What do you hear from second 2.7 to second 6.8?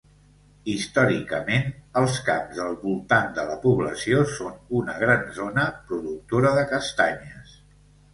voltant de la població són una gran zona productora de